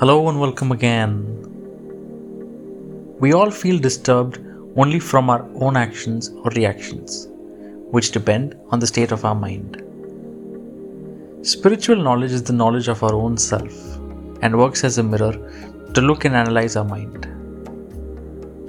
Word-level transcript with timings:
Hello 0.00 0.30
and 0.30 0.40
welcome 0.40 0.72
again. 0.72 1.16
We 3.20 3.34
all 3.34 3.50
feel 3.50 3.78
disturbed 3.78 4.38
only 4.74 4.98
from 4.98 5.28
our 5.28 5.46
own 5.56 5.76
actions 5.76 6.30
or 6.30 6.50
reactions, 6.52 7.28
which 7.90 8.10
depend 8.10 8.58
on 8.70 8.78
the 8.78 8.86
state 8.86 9.12
of 9.12 9.26
our 9.26 9.34
mind. 9.34 9.76
Spiritual 11.42 11.96
knowledge 11.96 12.32
is 12.32 12.42
the 12.42 12.54
knowledge 12.54 12.88
of 12.88 13.02
our 13.02 13.12
own 13.12 13.36
self 13.36 13.74
and 14.40 14.58
works 14.58 14.84
as 14.84 14.96
a 14.96 15.02
mirror 15.02 15.34
to 15.92 16.00
look 16.00 16.24
and 16.24 16.34
analyze 16.34 16.76
our 16.76 16.84
mind. 16.86 17.26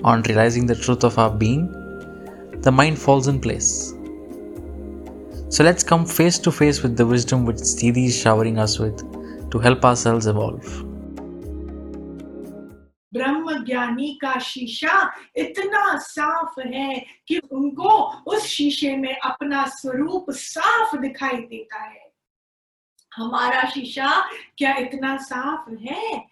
On 0.03 0.21
realizing 0.23 0.65
the 0.65 0.75
truth 0.75 1.05
of 1.05 1.17
our 1.17 1.31
being, 1.31 1.71
the 2.59 2.73
mind 2.73 2.99
falls 2.99 3.29
in 3.29 3.39
place. 3.39 3.93
So 5.47 5.63
let's 5.63 5.81
come 5.81 6.05
face 6.05 6.39
to 6.39 6.51
face 6.51 6.83
with 6.83 6.97
the 6.97 7.05
wisdom 7.05 7.45
which 7.45 7.59
Siddhi 7.73 8.07
is 8.07 8.17
showering 8.17 8.59
us 8.59 8.79
with 8.79 8.99
to 9.49 9.59
help 9.59 9.85
ourselves 9.85 10.27
evolve. 10.27 10.90
ब्रह्म 13.13 13.63
ज्ञानी 13.63 14.19
का 14.21 14.39
शीशा 14.39 15.13
इतना 15.35 15.97
साफ़ 15.97 16.59
है 16.67 17.05
कि 17.27 17.37
उनको 17.37 17.89
उस 18.27 18.45
शीशे 18.45 18.95
में 18.97 19.15
अपना 19.15 19.65
स्वरूप 19.65 20.25
साफ़ 20.29 20.97
दिखाई 20.97 21.37
देता 21.37 21.83
है। 21.83 22.11
हमारा 23.15 23.63
शीशा 23.69 24.29
क्या 24.57 24.75
इतना 24.75 25.17
साफ़ 25.17 25.73
है? 25.81 26.31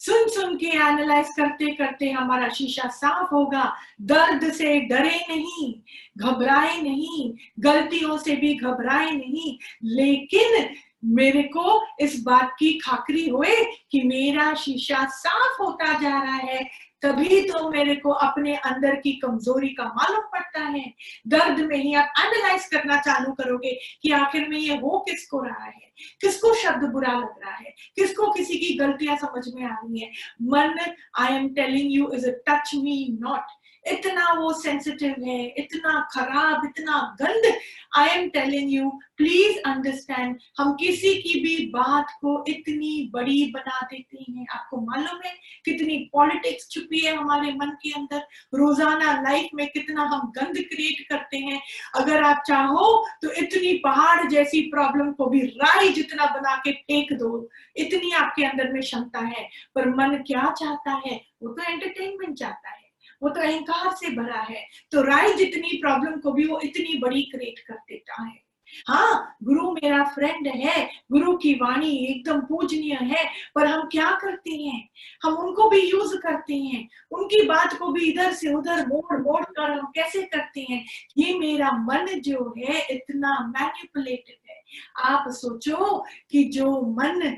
सुन 0.00 0.28
सुन 0.28 0.56
के 0.56 0.66
एनालाइज 0.66 1.28
करते 1.36 1.74
करते 1.74 2.10
हमारा 2.10 2.48
शीशा 2.48 2.88
साफ़ 2.88 3.34
होगा। 3.34 3.76
दर्द 4.02 4.52
से 4.52 4.80
डरे 4.80 5.16
नहीं, 5.28 5.74
घबराए 6.18 6.80
नहीं, 6.80 7.32
गलतियों 7.60 8.18
से 8.18 8.36
भी 8.36 8.54
घबराए 8.54 9.10
नहीं, 9.10 9.58
लेकिन 9.84 10.74
मेरे 11.04 11.42
को 11.42 11.82
इस 12.00 12.22
बात 12.22 12.56
की 12.58 12.72
खाकरी 12.78 13.28
हुए 13.28 13.54
कि 13.90 14.02
मेरा 14.02 14.54
शीशा 14.54 15.04
साफ़ 15.06 15.62
होता 15.62 15.92
जा 16.00 16.22
रहा 16.22 16.36
है, 16.36 16.64
तभी 17.02 17.40
तो 17.40 17.70
मेरे 17.70 17.94
को 17.96 18.10
अपने 18.10 18.54
अंदर 18.56 18.94
की 18.96 19.12
कमज़ोरी 19.12 19.68
का 19.68 19.84
मालूम 19.84 20.20
पड़ता 20.20 20.60
है। 20.60 20.92
दर्द 21.28 21.60
में 21.60 21.76
ही 21.76 21.94
आप 21.94 22.12
एनालाइज 22.18 22.66
करना 22.66 22.96
चालू 22.96 23.32
करोगे 23.32 23.78
कि 24.02 24.10
आखिर 24.12 24.48
में 24.48 24.58
ये 24.58 24.76
हो 24.76 24.98
किसको 24.98 25.40
रहा 25.40 25.64
है? 25.64 25.92
किसको 26.20 26.54
शब्द 26.54 26.84
बुरा 26.84 27.12
लग 27.12 27.44
रहा 27.44 27.54
है? 27.56 27.74
किसको 27.96 28.32
किसी 28.32 28.58
की 28.58 28.74
गलतियाँ 28.74 29.16
समझ 29.16 29.44
में 29.54 29.64
आ 29.64 29.74
रही 29.74 30.00
है? 30.00 30.10
मन 30.42 30.78
I 31.18 31.34
am 31.34 31.48
telling 31.48 31.92
you 31.92 32.10
is 32.14 32.26
a 32.26 32.32
touch 32.48 32.74
me 32.74 33.18
not 33.20 33.42
इतना 33.86 34.32
वो 34.32 34.52
सेंसिटिव 34.52 35.24
है, 35.24 35.44
इतना 35.58 36.00
खराब, 36.12 36.64
इतना 36.66 37.00
गंद। 37.20 37.52
I 37.98 38.08
am 38.10 38.28
telling 38.28 38.72
you 38.72 38.88
please 39.16 39.58
understand 39.66 40.38
हम 40.58 40.72
किसी 40.74 41.14
की 41.22 41.40
भी 41.40 41.56
बात 41.70 42.10
को 42.20 42.32
इतनी 42.48 43.10
बड़ी 43.12 43.44
बना 43.54 43.80
देते 43.92 44.24
हैं। 44.30 44.46
आपको 44.54 44.80
मालूम 44.80 45.20
है 45.24 45.32
कितनी 45.64 45.98
पॉलिटिक्स 46.12 46.68
छुपी 46.70 47.00
है 47.00 47.14
हमारे 47.16 47.52
मन 47.52 47.70
के 47.82 47.90
अंदर? 47.90 48.22
रोज़ाना 48.54 49.12
लाइफ 49.22 49.50
में 49.54 49.66
कितना 49.68 50.02
हम 50.04 50.30
गंद 50.36 50.58
क्रिएट 50.64 51.06
करते 51.08 51.38
हैं। 51.38 51.60
अगर 51.94 52.22
आप 52.22 52.42
चाहो 52.46 52.86
तो 53.22 53.32
इतनी 53.34 53.72
पहाड़ 53.84 54.28
जैसी 54.30 54.60
प्रॉब्लम 54.70 55.12
को 55.12 55.26
भी 55.26 55.40
राई 55.56 55.92
जितना 55.92 56.26
बना 56.34 56.56
के 56.56 56.72
फेंक 56.72 57.12
दो। 57.12 57.48
इतनी 57.76 58.12
आपके 58.14 58.44
अंदर 58.44 58.72
में 58.72 58.80
क्षमता 58.82 59.20
है। 59.26 59.48
पर 59.74 59.88
मन 59.90 60.16
क्या 60.26 60.50
चाहता 60.52 61.02
है? 61.06 61.20
वो 61.42 61.52
तो 61.52 61.62
एंटरटेनमेंट 61.62 62.36
चाहता 62.38 62.70
है। 62.70 62.84
वो 63.22 63.28
तो 63.28 63.40
अहंकार 63.40 63.94
से 63.94 64.10
भरा 64.10 64.40
है। 64.40 64.66
तो 64.92 65.02
राय 65.02 65.32
जितनी 65.34 65.76
प्रॉब्लम 65.76 66.20
को 66.20 66.32
भी 66.32 66.44
वो 66.44 66.60
इतनी 66.60 66.98
बड़ी 66.98 67.22
क्रिएट 67.22 67.58
कर 67.58 67.74
देता 67.74 68.22
है। 68.22 68.46
हाँ 68.88 69.36
गुरु 69.42 69.72
मेरा 69.72 70.04
फ्रेंड 70.04 70.46
है, 70.46 70.90
गुरु 71.12 71.36
की 71.36 71.54
वाणी 71.54 71.96
एकदम 71.96 72.40
पूजनीय 72.40 72.94
है, 72.94 73.30
पर 73.54 73.66
हम 73.66 73.88
क्या 73.88 74.10
करते 74.10 74.50
हैं? 74.50 74.88
हम 75.22 75.34
उनको 75.34 75.68
भी 75.68 75.90
यूज़ 75.90 76.16
करते 76.16 76.54
हैं। 76.54 76.88
उनकी 77.10 77.42
बात 77.42 77.78
को 77.78 77.92
भी 77.92 78.10
इधर 78.10 78.32
से 78.32 78.54
उधर 78.54 78.86
मोड़ 78.86 79.20
मोड़ 79.20 79.44
कर 79.44 79.70
हम 79.70 79.86
कैसे 79.86 80.22
करते 80.22 80.66
हैं? 80.70 80.86
ये 81.18 81.38
मेरा 81.38 81.70
मन 81.72 82.06
जो 82.06 82.54
है, 82.58 82.86
इतना 82.90 83.52
मैनिपुलेटिव 83.58 84.36
है। 84.50 84.62
आप 85.04 85.24
सोचो 85.28 86.04
कि 86.30 86.44
जो 86.44 86.80
मन 86.80 87.36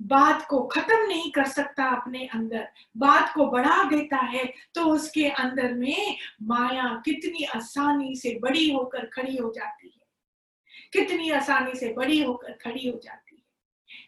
बात 0.00 0.46
को 0.46 0.62
खत्म 0.62 0.96
नहीं 1.08 1.30
कर 1.30 1.46
सकता 1.48 1.84
अपने 1.90 2.26
अंदर। 2.26 2.68
बात 2.96 3.32
को 3.34 3.46
बढ़ा 3.46 3.82
देता 3.84 4.16
है 4.16 4.44
तो 4.74 4.84
उसके 4.84 5.28
अंदर 5.28 5.74
में 5.74 6.16
माया 6.42 7.02
कितनी 7.04 7.44
आसानी 7.44 8.14
से 8.16 8.38
बड़ी 8.42 8.70
होकर 8.70 9.06
खड़ी 9.06 9.36
हो 9.36 9.52
जाती 9.56 9.86
है। 9.86 10.04
कितनी 10.92 11.30
आसानी 11.30 11.78
से 11.78 11.92
बड़ी 11.92 12.22
होकर 12.22 12.52
खड़ी 12.52 12.88
हो 12.88 12.98
जाती 13.04 13.36
है। 13.36 13.42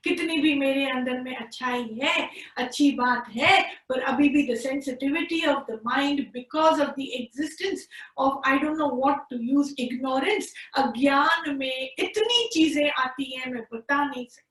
कितनी 0.04 0.36
भी 0.38 0.54
मेरे 0.54 0.84
अंदर 0.90 1.20
में 1.20 1.34
अच्छाई 1.36 1.98
है, 2.02 2.28
अच्छी 2.56 2.90
बात 2.90 3.28
है, 3.28 3.62
पर 3.88 4.00
अभी 4.02 4.28
भी 4.28 4.46
the 4.48 4.56
sensitivity 4.56 5.44
of 5.46 5.70
the 5.70 5.80
mind 5.86 6.20
because 6.32 6.82
of 6.82 6.90
the 6.90 7.06
existence 7.14 7.88
of 8.18 8.48
I 8.48 8.58
don't 8.58 8.76
know 8.78 8.88
what 8.96 9.26
to 9.30 9.36
use 9.42 9.74
ignorance 9.78 10.52
अज्ञान 10.78 11.56
में 11.56 11.94
इतनी 11.98 12.48
चीज़ें 12.52 12.90
आती 12.90 13.36
हैं, 13.36 13.52
मैं 13.52 13.62
बता 13.72 14.04
नहीं 14.04 14.26
सकती। 14.26 14.47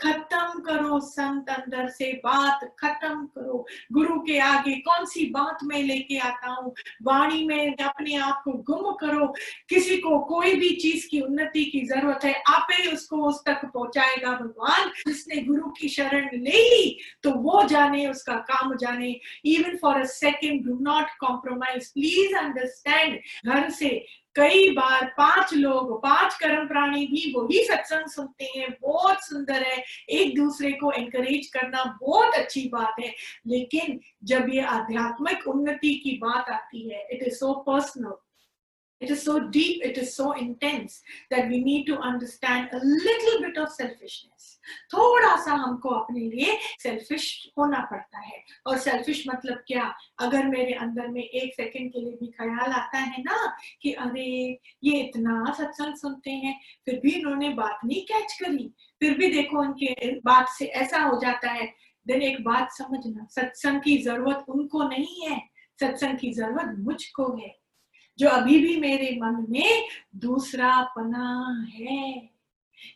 खत्म 0.00 0.60
करो 0.60 0.98
संत 1.00 1.48
अंदर 1.50 1.88
से 1.88 2.12
बात, 2.24 2.60
खत्म 2.78 3.24
करो। 3.26 3.66
गुरु 3.92 4.18
के 4.20 4.38
आगे 4.38 4.74
कौन 4.80 5.04
सी 5.06 5.24
बात 5.30 5.58
मैं 5.64 5.82
लेके 5.82 6.18
आता 6.18 6.50
हूँ? 6.50 6.74
वाणी 7.02 7.44
में 7.46 7.76
अपने 7.76 8.16
आप 8.16 8.40
को 8.44 8.52
गुम 8.66 8.92
करो। 9.00 9.26
किसी 9.68 9.96
को 9.96 10.18
कोई 10.26 10.54
भी 10.54 10.70
चीज़ 10.76 11.06
की 11.10 11.20
उन्नति 11.20 11.64
की 11.64 11.80
ज़रूरत 11.86 12.24
है, 12.24 12.34
आप 12.48 12.66
ही 12.72 12.90
उसको 12.92 13.16
उस 13.28 13.42
तक 13.46 13.64
पहुंचाएगा 13.64 14.32
भगवान। 14.32 14.90
जिसने 15.06 15.42
गुरु 15.42 15.70
की 15.70 15.88
शरण 15.88 16.28
ले 16.34 16.62
ली 16.70 16.98
तो 17.22 17.30
वो 17.32 17.62
जाने, 17.68 18.06
उसका 18.06 18.34
काम 18.50 18.76
जाने। 18.76 19.10
Even 19.44 19.76
for 19.76 20.00
a 20.00 20.04
second 20.06 20.64
do 20.66 20.78
not 20.82 21.10
compromise 21.20 21.92
please 21.92 22.36
understand 22.36 23.18
घर 23.46 23.68
से 23.70 23.88
कई 24.34 24.70
बार 24.70 25.04
पाँच 25.18 25.54
लोग, 25.54 26.02
पाँच 26.02 26.34
कर्म 26.34 26.66
प्राणी 26.68 27.06
भी 27.06 27.32
वही 27.36 27.64
सत्संग 27.64 28.06
सुनते 28.06 28.44
हैं, 28.56 28.68
बहुत 28.82 29.24
सुंदर 29.24 29.62
है। 29.62 29.82
एक 30.10 30.34
दूसरे 30.36 30.72
को 30.72 30.92
एनकरेज 30.92 31.46
करना 31.46 31.84
बहुत 32.02 32.34
अच्छी 32.34 32.68
बात 32.68 32.94
है। 33.00 33.14
लेकिन 33.46 34.00
जब 34.24 34.46
ये 34.48 34.60
आध्यात्मिक 34.60 35.46
उन्नति 35.48 35.94
की 35.94 36.18
बात 36.18 36.48
आती 36.48 36.88
है 36.88 37.06
it 37.10 37.22
is 37.22 37.34
so 37.34 37.54
personal 37.66 38.12
It 39.00 39.10
is 39.10 39.22
so 39.22 39.48
deep, 39.48 39.82
it 39.82 39.96
is 39.96 40.14
so 40.14 40.32
intense 40.32 41.02
that 41.30 41.48
we 41.48 41.64
need 41.64 41.86
to 41.86 41.96
understand 41.98 42.68
a 42.72 42.80
little 42.84 43.40
bit 43.42 43.56
of 43.56 43.70
selfishness. 43.72 44.48
थोड़ा 44.94 45.36
सा 45.44 45.52
हमको 45.52 45.88
अपने 45.88 46.20
लिए 46.20 46.56
सेल्फिश 46.82 47.52
होना 47.58 47.78
पड़ता 47.90 48.18
है। 48.18 48.44
और 48.66 48.78
सेल्फिश 48.78 49.24
मतलब 49.28 49.62
क्या? 49.66 49.94
अगर 50.18 50.46
मेरे 50.46 50.72
अंदर 50.72 51.08
में 51.08 51.22
एक 51.22 51.54
सेकंड 51.54 51.92
के 51.92 52.00
लिए 52.00 52.12
भी 52.12 52.26
ख्याल 52.26 52.72
आता 52.72 52.98
है 52.98 53.22
ना 53.22 53.56
कि 53.82 53.92
अरे 53.92 54.60
ये 54.84 55.00
इतना 55.00 55.52
सत्संग 55.52 55.94
सुनते 55.94 56.30
हैं 56.30 56.60
फिर 56.86 57.00
भी 57.02 57.10
इन्होंने 57.10 57.48
बात 57.48 57.78
नहीं 57.84 58.02
कैच 58.02 58.38
करी। 58.42 58.74
फिर 59.00 59.18
भी 59.18 59.30
देखो 59.30 59.60
उनके 59.60 60.18
बात 60.20 60.48
से 60.48 60.64
ऐसा 60.64 61.02
हो 61.02 61.20
जाता 61.20 61.50
है। 61.50 61.66
देन 62.06 62.22
एक 62.22 62.44
बात 62.44 62.72
समझना 62.72 63.26
सत्संग 63.30 63.80
की 63.80 63.98
ज़रूरत 63.98 64.44
उनको 64.48 64.88
नहीं 64.88 65.28
है। 65.28 65.40
सत्संग 65.80 66.18
की 66.18 66.32
ज़रूरत 66.32 66.74
मुझको 66.78 67.36
है। 67.36 67.59
जो 68.20 68.28
अभी 68.28 68.58
भी 68.60 68.76
मेरे 68.76 69.18
मन 69.22 69.46
में 69.50 69.84
दूसरा 70.16 70.82
पना 70.82 71.64
है। 71.74 72.30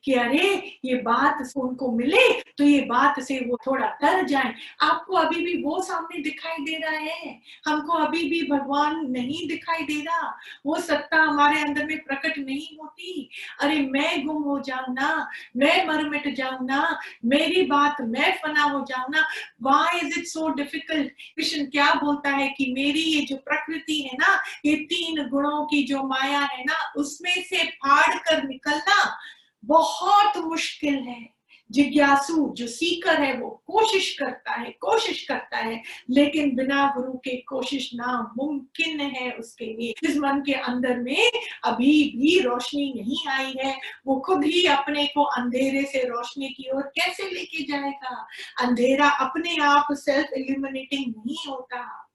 कि 0.05 0.15
अरे, 0.15 0.78
ये 0.84 0.95
बात 0.95 1.53
उनको 1.56 1.93
मिले 1.93 2.41
तो 2.43 2.65
ये 2.65 2.81
बात 2.81 3.21
से 3.21 3.39
वो 3.39 3.59
थोड़ा 3.67 3.87
डर 3.87 4.22
जाए। 4.22 4.55
आपको 4.83 5.15
अभी 5.15 5.45
भी 5.45 5.62
वो 5.62 5.83
सामने 5.83 6.22
दिखाई 6.22 6.65
दे 6.65 6.77
रहा 6.77 6.99
है? 6.99 7.43
हमको 7.67 7.93
अभी 7.93 8.31
भी 8.31 8.43
भगवान 8.49 9.06
नहीं 9.11 9.49
दिखाई 9.49 9.83
दे 9.83 10.00
रहा। 10.00 10.39
वो 10.67 10.77
सत्ता 10.77 11.17
हमारे 11.17 11.61
अंदर 11.61 11.87
में 11.87 11.99
प्रकट 11.99 12.39
नहीं 12.39 12.78
होती। 12.78 13.31
अरे, 13.61 13.81
मैं 13.81 14.27
गुम 14.27 14.43
हो 14.43 14.61
जाऊँ 14.61 14.94
ना? 14.94 15.28
मैं 15.56 15.87
मर 15.87 16.09
मिट 16.09 16.34
जाऊँ 16.34 16.67
ना? 16.67 16.99
मेरी 17.25 17.62
बात 17.62 17.97
मैं 18.00 18.38
फना 18.43 18.62
हो 18.62 18.85
जाऊँ 18.88 19.06
ना? 19.11 19.26
Why 19.62 19.99
is 19.99 20.19
it 20.19 20.26
so 20.26 20.49
difficult 20.49 21.12
Krishna 21.37 21.64
क्या 21.64 21.94
बोलता 21.94 22.31
है 22.31 22.49
कि 22.49 22.73
मेरी 22.73 23.00
ये 23.00 23.23
जो 23.23 23.37
प्रकृति 23.37 24.00
है 24.03 24.17
ना, 24.17 24.41
ये 24.64 24.76
तीन 24.76 25.29
गुणों 25.29 25.67
की 25.67 25.82
जो 25.82 26.03
माया 26.03 26.41
है 26.41 26.64
ना, 26.64 26.93
उसमें 26.97 27.43
से 27.43 27.64
फाड़ 27.64 28.19
कर 28.19 28.49
निकलना 28.49 29.19
बहुत 29.64 30.37
मुश्किल 30.37 30.94
है। 30.94 31.34
जिज्ञासु, 31.70 32.55
जो 32.56 32.66
सीकर 32.66 33.22
है, 33.22 33.40
वो 33.40 33.50
कोशिश 33.66 34.19
करता 34.19 34.52
है, 34.52 34.70
कोशिश 34.70 35.26
करता 35.26 35.56
है, 35.56 35.82
लेकिन 36.11 36.56
बिना 36.56 36.94
गुरु 36.96 37.12
के 37.12 37.37
कोशिश 37.37 37.90
नामुमकिन 37.94 39.00
है 39.00 39.31
उसके 39.31 39.64
लिए। 39.64 39.94
जिस 40.06 40.16
मन 40.16 40.40
के 40.40 40.52
अंदर 40.52 40.96
में 40.96 41.31
अभी 41.64 42.12
भी 42.16 42.40
रोशनी 42.40 42.93
नहीं 42.96 43.28
आई 43.28 43.55
है, 43.64 43.78
वो 44.06 44.20
खुद 44.20 44.44
ही 44.44 44.66
अपने 44.66 45.06
को 45.06 45.22
अंधेरे 45.22 45.82
से 45.82 46.08
रोशनी 46.08 46.49
की 46.49 46.76
ओर 46.76 46.82
कैसे 46.82 47.31
लेके 47.31 47.62
जाएगा? 47.62 48.26
अंधेरा 48.60 49.08
अपने 49.08 49.56
आप 49.56 49.87
सेल्फ 49.93 50.28
इल्यूमिनेटिंग 50.32 51.14
नहीं 51.19 51.49
होता। 51.49 52.10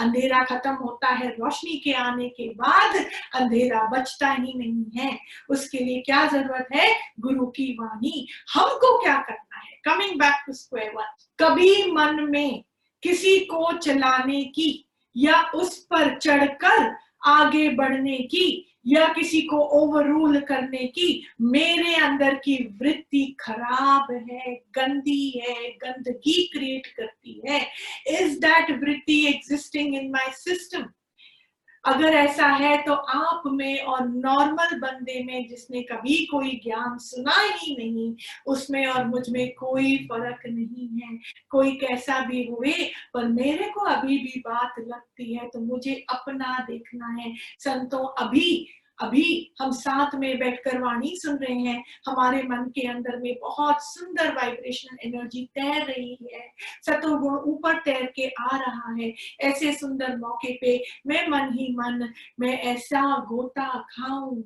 अंधेरा 0.00 0.44
खत्म 0.44 0.70
होता 0.70 1.08
है 1.08 1.28
रोशनी 1.28 1.76
के 1.76 1.92
आने 1.92 2.28
के 2.28 2.48
बाद, 2.48 3.06
अंधेरा 3.34 3.86
बचता 3.86 4.30
ही 4.30 4.52
नहीं 4.54 5.00
है। 5.00 5.18
उसके 5.48 5.78
लिए 5.78 6.00
क्या 6.00 6.26
ज़रूरत 6.26 6.68
है? 6.74 7.00
गुरु 7.20 7.46
की 7.46 7.76
वाणी। 7.80 8.28
हमको 8.54 8.98
क्या 8.98 9.16
करना 9.16 9.58
है? 9.58 9.80
Coming 9.84 10.18
back 10.20 10.44
to 10.46 10.52
square 10.52 10.92
one 10.94 11.04
कभी 11.38 11.92
मन 11.92 12.16
में 12.30 12.64
किसी 13.02 13.38
को 13.38 13.72
चलाने 13.78 14.44
की 14.44 14.88
या 15.16 15.42
उस 15.42 15.78
पर 15.78 16.18
चढ़कर 16.18 16.96
आगे 17.26 17.68
बढ़ने 17.68 18.16
की 18.18 18.73
या 18.86 19.06
किसी 19.08 19.42
को 19.42 19.56
ओवर 19.56 20.06
रूल 20.06 20.40
करने 20.40 20.78
की, 20.78 21.26
मेरे 21.40 21.94
अंदर 21.94 22.34
की 22.34 22.56
वृत्ति 22.82 23.36
खराब 23.40 24.12
है, 24.30 24.54
गंदी 24.54 25.30
है, 25.30 25.70
गंदगी 25.70 26.50
क्रिएट 26.52 26.86
करती 26.86 27.42
है। 27.48 27.66
इज़ 28.20 28.38
दैट 28.38 28.70
वृत्ति 28.70 29.26
एग्जिस्टिंग 29.26 29.94
इन 29.94 30.10
माई 30.10 30.32
सिस्टम 30.32 30.86
अगर 31.84 32.14
ऐसा 32.14 32.46
है 32.46 32.76
तो 32.82 32.92
आप 32.92 33.42
में 33.46 33.82
और 33.82 34.08
नॉर्मल 34.08 34.78
बंदे 34.80 35.22
में 35.24 35.46
जिसने 35.48 35.82
कभी 35.82 36.16
कोई 36.26 36.50
ज्ञान 36.64 36.96
सुना 36.98 37.36
ही 37.54 37.76
नहीं, 37.76 38.14
उसमें 38.46 38.86
और 38.86 39.04
मुझमें 39.06 39.54
कोई 39.54 39.96
फ़र्क 40.04 40.42
नहीं 40.46 40.88
है। 41.00 41.18
कोई 41.50 41.72
कैसा 41.76 42.18
भी 42.20 42.46
हुए, 42.46 42.72
पर 43.14 43.28
मेरे 43.30 43.70
को 43.70 43.80
अभी 43.80 44.18
भी 44.18 44.40
बात 44.40 44.74
लगती 44.80 45.34
है 45.34 45.48
तो 45.48 45.60
मुझे 45.60 45.94
अपना 46.10 46.58
देखना 46.70 47.14
है। 47.14 47.34
संतों, 47.58 48.06
अभी 48.24 48.66
अभी 48.98 49.54
हम 49.60 49.70
साथ 49.70 50.14
में 50.14 50.38
बैठकर 50.38 50.80
वाणी 50.80 51.14
सुन 51.16 51.36
रहे 51.36 51.58
हैं। 51.58 51.82
हमारे 52.06 52.42
मन 52.42 52.68
के 52.74 52.86
अंदर 52.88 53.16
में 53.16 53.34
बहुत 53.40 53.76
सुंदर 53.80 54.34
वाइब्रेशनल 54.34 54.98
एनर्जी 55.04 55.44
तैर 55.54 55.82
रही 55.82 56.18
है। 56.34 56.40
सतोगुण 56.86 57.38
ऊपर 57.52 57.78
तैर 57.80 58.06
के 58.16 58.28
आ 58.40 58.56
रहा 58.56 58.94
है। 59.00 59.12
ऐसे 59.40 59.72
सुंदर 59.72 60.16
मौके 60.16 60.52
पे 60.52 60.76
मैं 61.06 61.26
मन 61.28 61.52
ही 61.52 61.72
मन, 61.72 62.08
मैं 62.40 62.58
ऐसा 62.62 63.02
गोता 63.24 63.68
खाऊं। 63.90 64.42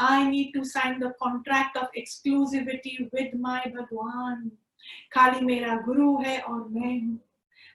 I 0.00 0.24
need 0.24 0.52
to 0.54 0.64
sign 0.64 0.98
the 0.98 1.12
contract 1.20 1.76
of 1.76 1.96
exclusivity 1.96 2.96
with 3.14 3.30
my 3.36 3.72
भगवान 3.76 4.50
खाली 5.12 5.44
मेरा 5.46 5.76
गुरु 5.76 6.16
है 6.22 6.40
और 6.40 6.68
मैं 6.68 7.00
हूँ। 7.00 7.18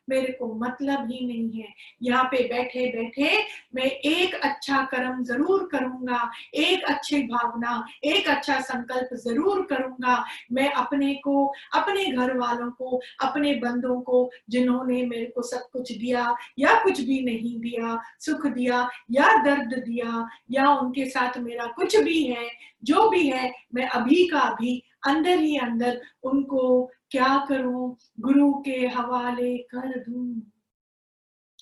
मेरे 0.09 0.31
को 0.31 0.53
मतलब 0.55 1.11
ही 1.11 1.25
नहीं 1.27 1.61
है। 1.61 1.67
यहाँ 2.03 2.23
पे 2.23 2.43
बैठे 2.47 2.85
बैठे 2.87 3.29
मैं 3.75 3.85
एक 3.85 4.35
अच्छा 4.35 4.81
कर्म 4.91 5.23
ज़रूर 5.23 5.67
करूँगा, 5.71 6.29
एक 6.55 6.83
अच्छी 6.83 7.21
भावना, 7.23 7.85
एक 8.03 8.27
अच्छा 8.27 8.59
संकल्प 8.61 9.13
ज़रूर 9.17 9.65
करूँगा। 9.65 10.23
मैं 10.51 10.71
अपने 10.73 11.13
को, 11.15 11.45
अपने 11.75 12.05
घर 12.05 12.35
वालों 12.37 12.69
को, 12.71 13.01
अपने 13.21 13.53
बंदों 13.55 13.99
को, 14.01 14.29
जिन्होंने 14.49 15.05
मेरे 15.05 15.25
को 15.25 15.41
सब 15.41 15.69
कुछ 15.73 15.91
दिया 15.91 16.35
या 16.59 16.73
कुछ 16.83 17.01
भी 17.01 17.21
नहीं 17.21 17.59
दिया, 17.59 17.99
सुख 18.19 18.47
दिया 18.47 18.87
या 19.11 19.35
दर्द 19.43 19.73
दिया 19.79 20.27
या 20.51 20.71
उनके 20.71 21.05
साथ 21.05 21.37
मेरा 21.37 21.65
कुछ 21.75 21.95
भी 21.97 22.23
है, 22.23 22.49
जो 22.83 23.09
भी 23.09 23.27
है, 23.27 23.51
मैं 23.75 23.87
अभी 23.89 24.27
का 24.27 24.39
अभी 24.39 24.81
अंदर 25.07 25.39
ही 25.39 25.57
अंदर 25.57 26.01
उनको 26.23 26.91
क्या 27.15 27.45
करूँ? 27.49 27.97
गुरु 28.19 28.53
के 28.53 28.87
हवाले 28.87 29.57
कर 29.57 29.99
दूँ? 29.99 30.51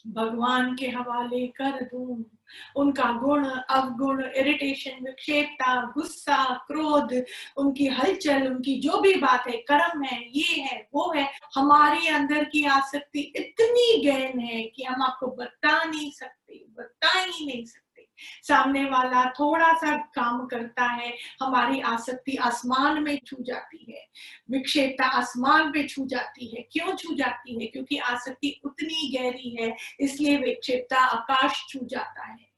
भगवान 0.07 0.75
के 0.75 0.88
हवाले 0.88 1.47
कर 1.47 1.71
दूँ? 1.71 2.38
उनका 2.75 3.11
गुण, 3.11 3.45
अवगुण 3.50 4.23
इरिटेशन 4.35 5.05
विक्षेपता, 5.05 5.91
गुस्सा, 5.91 6.53
क्रोध, 6.53 7.25
उनकी 7.57 7.88
हलचल, 7.88 8.47
उनकी 8.47 8.79
जो 8.79 9.01
भी 9.01 9.13
बात 9.13 9.44
है 9.47 9.57
कर्म 9.57 10.03
है, 10.03 10.39
ये 10.39 10.61
है, 10.61 10.88
वो 10.94 11.13
है, 11.15 11.29
हमारे 11.55 12.07
अंदर 12.07 12.44
की 12.44 12.65
आसक्ति 12.65 13.19
इतनी 13.19 14.05
गहन 14.05 14.39
है 14.39 14.63
कि 14.63 14.83
हम 14.83 15.03
आपको 15.03 15.27
बता 15.27 15.83
नहीं 15.83 16.11
सकते, 16.11 16.65
बता 16.69 17.19
ही 17.19 17.45
नहीं 17.45 17.65
सकते। 17.65 17.92
सामने 18.19 18.86
वाला 18.86 19.30
थोड़ा 19.30 19.74
सा 19.74 19.98
काम 19.98 20.45
करता 20.45 20.83
है, 20.83 21.18
हमारी 21.42 21.81
आसक्ति 21.81 22.36
आसमान 22.36 23.04
में 23.04 23.19
छू 23.25 23.38
जाती 23.39 23.92
है। 23.92 24.07
विक्षेपता 24.51 25.06
आसमान 25.06 25.71
पे 25.71 25.88
छू 25.88 26.06
जाती 26.06 26.56
है। 26.56 26.68
क्यों 26.71 26.95
छू 26.95 27.15
जाती 27.15 27.62
है? 27.62 27.68
क्योंकि 27.68 27.98
आसक्ति 27.98 28.62
उतनी 28.63 29.18
गहरी 29.18 29.63
है, 29.63 29.77
इसलिए 30.00 30.38
विक्षेपता 30.38 30.98
आकाश 30.98 31.65
छू 31.69 31.80
जाता 31.83 32.25
है। 32.25 32.54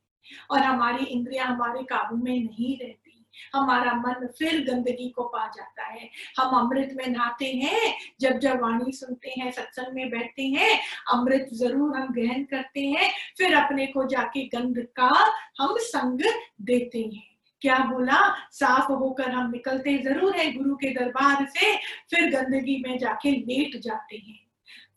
और 0.51 0.59
हमारी 0.59 1.05
इंद्रिया 1.05 1.45
हमारे 1.45 1.83
काबू 1.83 2.15
में 2.15 2.39
नहीं 2.39 2.77
रहती। 2.77 3.04
हमारा 3.53 3.93
मन 3.93 4.27
फिर 4.27 4.63
गंदगी 4.65 5.09
को 5.09 5.23
पा 5.23 5.47
जाता 5.47 5.85
है। 5.85 6.09
हम 6.37 6.57
अमृत 6.57 6.93
में 6.93 7.07
नहाते 7.07 7.45
हैं, 7.45 7.93
जब 8.21 8.39
जब 8.39 8.61
वाणी 8.61 8.91
सुनते 8.91 9.33
हैं, 9.37 9.51
सत्संग 9.51 9.95
में 9.95 10.09
बैठते 10.09 10.43
हैं, 10.43 10.79
अमृत 11.13 11.49
ज़रूर 11.53 11.97
हम 11.97 12.13
ग्रहण 12.13 12.43
करते 12.43 12.81
हैं, 12.81 13.11
फिर 13.37 13.55
अपने 13.55 13.87
को 13.87 14.05
जाके 14.07 14.45
गंध 14.45 14.87
का 14.95 15.11
हम 15.59 15.75
संग 15.77 16.21
देते 16.61 16.99
हैं। 16.99 17.23
क्या 17.61 17.77
बोला? 17.77 18.35
साफ़ 18.51 18.91
होकर 18.91 19.31
हम 19.31 19.51
निकलते 19.51 19.97
ज़रूर 19.97 20.35
है 20.35 20.51
गुरु 20.51 20.75
के 20.75 20.89
दरबार 20.89 21.45
से, 21.45 21.75
फिर 22.09 22.29
गंदगी 22.29 22.83
में 22.87 22.97
जाके 22.97 23.31
लेट 23.31 23.81
जाते 23.81 24.17
हैं। 24.17 24.44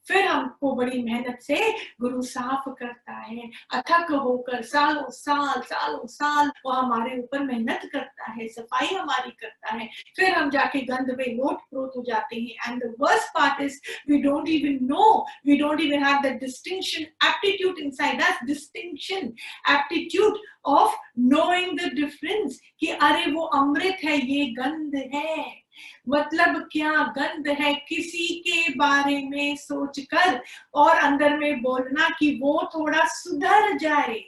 फिर 0.09 0.25
हमको 0.25 0.75
बड़ी 0.75 1.03
मेहनत 1.03 1.39
से 1.43 1.57
गुरु 2.01 2.23
साफ़ 2.23 2.69
करता 2.79 3.13
है, 3.13 3.51
अथक 3.75 4.13
होकर 4.13 4.63
सालों, 4.63 5.09
साल 5.11 5.61
सालों, 5.63 6.07
साल 6.07 6.51
वो 6.67 6.73
हमारे 6.73 7.19
ऊपर 7.19 7.43
मेहनत 7.45 7.89
करता 7.93 8.31
है, 8.33 8.49
सफ़ाई 8.49 8.95
हमारी 8.95 9.31
करता 9.41 9.75
है। 9.75 9.89
फिर 10.17 10.33
हम 10.33 10.51
जाके 10.51 10.81
गंद 10.83 11.15
में 11.19 11.27
लोट 11.37 11.61
प्रोत 11.71 11.93
हो 11.97 12.03
जाते 12.03 12.37
हैं। 12.37 12.73
And 12.73 12.83
the 12.85 12.95
worst 13.01 13.29
part 13.29 13.63
is 13.63 13.81
we 14.11 14.19
don't 14.23 14.49
even 14.49 14.79
know 14.87 15.27
we 15.47 15.57
don't 15.57 15.81
even 15.81 16.05
have 16.05 16.23
that 16.23 16.41
distinction 16.41 17.03
aptitude 17.29 17.79
inside 17.79 18.23
us 18.23 18.45
distinction 18.47 19.33
aptitude 19.71 20.39
of 20.67 20.97
knowing 21.19 21.79
the 21.79 21.93
difference 21.95 22.61
कि 22.81 22.87
अरे 22.87 23.31
वो 23.33 23.45
अमृत 23.59 23.99
है, 24.05 24.17
ये 24.27 24.47
गंध 24.55 24.95
है। 25.15 25.68
मतलब 26.09 26.69
क्या 26.73 26.93
गंध 27.19 27.49
है 27.49 27.75
किसी 27.89 28.27
के 28.47 28.75
बारे 28.75 29.23
में 29.23 29.57
सोचकर 29.57 30.41
और 30.75 30.97
अंदर 30.97 31.37
में 31.37 31.63
बोलना 31.63 32.09
कि 32.09 32.39
वो 32.43 32.71
थोड़ा 32.75 33.05
सुधर 33.05 33.77
जाए। 33.79 34.25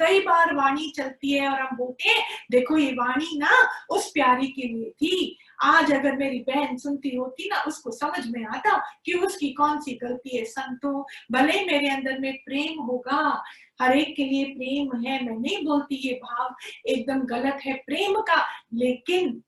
कई 0.00 0.20
बार 0.20 0.54
वाणी 0.54 0.92
चलती 0.96 1.32
है 1.32 1.48
और 1.48 1.60
हम 1.60 1.76
बोलते 1.76 2.10
देखो, 2.50 2.76
ये 2.78 2.92
वाणी 2.92 3.38
ना 3.38 3.68
उस 3.90 4.10
प्यारी 4.10 4.46
के 4.46 4.62
लिए 4.62 4.90
थी। 4.90 5.38
आज 5.62 5.92
अगर 5.92 6.16
मेरी 6.16 6.38
बहन 6.38 6.76
सुनती 6.76 7.16
होती 7.16 7.48
ना, 7.48 7.62
उसको 7.62 7.90
समझ 7.90 8.26
में 8.26 8.44
आता 8.44 8.76
कि 9.04 9.12
उसकी 9.12 9.48
कौन 9.48 9.80
सी 9.80 9.98
गलती 10.02 10.36
है। 10.36 10.44
संतो, 10.44 11.06
भले 11.32 11.64
मेरे 11.64 11.88
अंदर 11.88 12.18
में 12.18 12.32
प्रेम 12.32 12.80
होगा, 12.80 13.42
हर 13.82 13.96
एक 13.96 14.16
के 14.16 14.24
लिए 14.24 14.44
प्रेम 14.44 14.96
है। 14.96 15.24
मैं 15.24 15.38
नहीं 15.38 15.64
बोलती 15.64 15.94
ये 15.94 16.14
भाव 16.14 16.54
एकदम 16.86 17.20
गलत 17.20 17.58
है 17.66 17.72
प्रेम 17.72 18.20
का, 18.20 18.46
लेकिन 18.74 19.42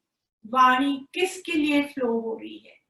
वाणी 0.46 1.06
किसके 1.14 1.52
लिए 1.52 1.82
फ्लो 1.82 2.20
हो 2.20 2.36
रही 2.36 2.58
है? 2.58 2.80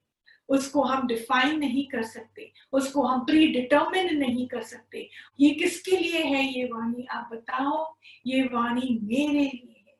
उसको 0.48 0.82
हम 0.82 1.06
डिफाइन 1.06 1.58
नहीं 1.58 1.86
कर 1.88 2.02
सकते, 2.02 2.52
उसको 2.72 3.02
हम 3.02 3.24
प्री 3.24 3.46
डिटर्मिन 3.46 4.16
नहीं 4.18 4.48
कर 4.48 4.62
सकते। 4.62 5.10
ये 5.40 5.50
किसके 5.50 5.96
लिए 5.96 6.22
है? 6.22 6.44
ये 6.58 6.64
वाणी 6.64 7.06
आप 7.10 7.28
बताओ, 7.32 7.96
ये 8.26 8.42
वाणी 8.42 8.98
मेरे 9.02 9.44
लिए 9.44 9.84
है। 9.88 9.96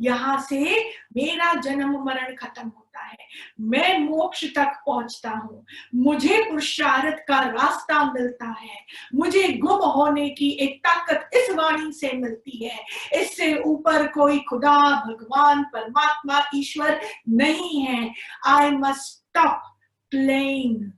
यहाँ 0.00 0.40
से 0.40 0.88
मेरा 1.16 1.60
जन्म 1.60 2.04
मरण 2.04 2.34
खत्म 2.34 2.68
होता 2.92 3.06
है। 3.06 3.16
मैं 3.60 3.98
मोक्ष 3.98 4.44
तक 4.44 4.82
पहुँचता 4.86 5.30
हूँ। 5.30 5.66
मुझे 5.94 6.42
पुरुषार्थ 6.48 7.16
का 7.28 7.40
रास्ता 7.40 8.12
मिलता 8.12 8.46
है। 8.46 8.78
मुझे 9.14 9.48
गुम 9.48 9.80
होने 9.80 10.28
की 10.30 10.50
एक 10.50 10.78
ताकत 10.78 11.30
इस 11.34 11.50
वाणी 11.54 11.92
से 11.92 12.12
मिलती 12.12 12.64
है। 12.64 12.84
इससे 13.22 13.58
ऊपर 13.58 14.06
कोई 14.06 14.38
खुदा 14.38 15.04
भगवान 15.06 15.64
परमात्मा 15.64 16.42
ईश्वर 16.54 17.00
नहीं 17.28 17.82
है। 17.82 18.14
I 18.46 18.70
must 18.70 19.00
stop 19.00 19.62
playing 20.10 20.92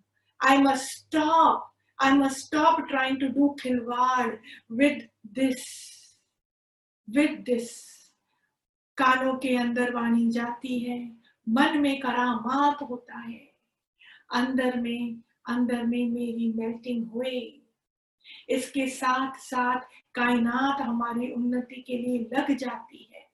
I 0.47 0.59
must 0.59 0.85
stop 0.85 1.71
I 2.03 2.13
must 2.13 2.37
stop 2.37 2.89
trying 2.89 3.21
to 3.21 3.29
do 3.29 3.55
khilwad 3.63 4.39
with 4.71 5.03
this, 5.37 5.63
with 7.09 7.45
this. 7.47 7.95
कानों 8.99 9.35
के 9.35 9.57
अंदर 9.57 9.95
वाणी 9.95 10.31
जाती 10.31 10.79
है। 10.79 11.24
मन 11.49 11.79
में 11.79 12.01
करामात 12.01 12.83
होता 12.83 13.19
है। 13.19 13.55
अंदर 14.33 14.81
में 14.81 15.21
अंदर 15.49 15.83
में 15.83 16.09
मेरी 16.09 16.53
मेल्टिंग 16.57 17.11
हुए। 17.11 17.61
इसके 18.49 18.89
साथ 18.89 19.37
साथ 19.37 19.81
कायनात 20.15 20.81
हमारी 20.81 21.33
उन्नति 21.33 21.83
के 21.83 21.99
लिए 21.99 22.19
लग 22.19 22.57
जाती 22.57 23.11
है। 23.15 23.31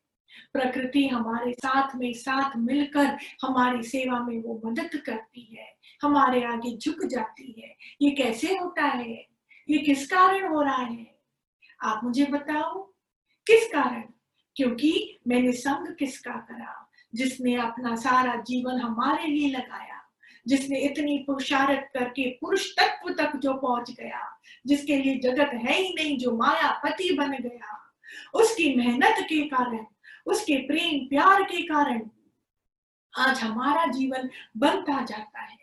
प्रकृति 0.52 1.08
हमारे 1.08 1.52
साथ 1.52 1.96
में 1.96 2.12
साथ 2.12 2.56
मिलकर 2.56 3.18
हमारी 3.42 3.82
सेवा 3.82 4.20
में 4.20 4.42
वो 4.42 4.62
मदद 4.64 4.90
करती 5.06 5.56
है। 5.56 5.76
हमारे 6.02 6.44
आगे 6.44 6.76
झुक 6.76 7.04
जाती 7.04 7.60
है। 7.60 7.76
ये 8.02 8.10
कैसे 8.10 8.58
होता 8.58 8.84
है? 8.84 9.26
ये 9.70 9.78
किस 9.78 10.06
कारण 10.06 10.48
हो 10.48 10.62
रहा 10.62 10.82
है? 10.82 11.20
आप 11.82 12.04
मुझे 12.04 12.24
बताओ। 12.24 12.82
किस 13.46 13.68
कारण? 13.68 14.02
क्योंकि 14.56 15.18
मैंने 15.28 15.52
संग 15.52 15.96
किसका 15.96 16.32
करा? 16.32 16.79
जिसने 17.14 17.54
अपना 17.56 17.96
सारा 17.96 18.36
जीवन 18.36 18.80
हमारे 18.80 19.26
लिए 19.26 19.48
लगाया, 19.50 20.00
जिसने 20.46 20.78
इतनी 20.78 21.18
पुरुषारत 21.18 21.90
करके 21.94 22.30
पुरुष 22.30 22.70
तत्व 22.72 23.12
तक 23.12 23.36
जो 23.36 23.54
पहुँच 23.54 23.90
गया, 23.90 24.40
जिसके 24.66 24.96
लिए 24.96 25.18
जगत 25.18 25.50
है 25.54 25.82
ही 25.82 25.94
नहीं 25.94 26.18
जो 26.18 26.36
माया 26.36 26.70
पति 26.84 27.14
बन 27.14 27.32
गया। 27.32 27.76
उसकी 28.34 28.74
मेहनत 28.74 29.16
के 29.20 29.44
कारण, 29.48 29.86
उसके 30.26 30.56
प्रेम 30.56 31.08
प्यार 31.08 31.42
के 31.42 31.62
कारण 31.62 32.10
आज 33.18 33.40
हमारा 33.40 33.86
जीवन 33.86 34.30
बनता 34.56 35.04
जाता 35.04 35.40
है। 35.40 35.59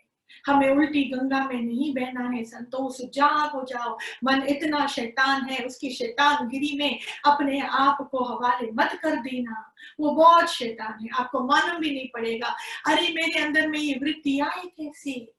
हमें 0.48 0.70
उल्टी 0.70 1.04
गंगा 1.04 1.44
में 1.44 1.62
नहीं 1.62 1.94
बहना 1.94 2.28
है 2.28 2.44
संतोष, 2.44 3.00
जाग 3.00 3.50
हो 3.50 3.62
जाओ। 3.62 3.98
मन 4.24 4.42
इतना 4.48 4.86
शैतान 4.86 5.42
है, 5.42 5.64
उसकी 5.64 5.90
शैतान 5.90 6.48
गिरी 6.48 6.78
में 6.78 7.00
अपने 7.24 7.60
आप 7.60 8.08
को 8.10 8.24
हवाले 8.24 8.70
मत 8.70 9.00
कर 9.02 9.16
देना। 9.16 9.74
वो 10.00 10.10
बहुत 10.10 10.46
शैतान 10.46 10.98
है, 11.02 11.08
आपको 11.18 11.40
मालूम 11.40 11.80
भी 11.80 11.90
नहीं 11.90 12.08
पड़ेगा। 12.14 12.56
अरे, 12.86 13.02
मेरे 13.02 13.40
अंदर 13.40 13.68
में 13.68 13.78
ये 13.78 13.98
वृत्ति 14.02 14.40
आई 14.40 14.68
कैसे? 14.68 15.32